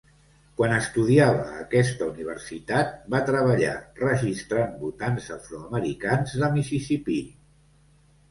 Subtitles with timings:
[0.59, 7.19] Quan estudiava a aquesta universitat, va treballar registrant votants afroamericans de Mississipí.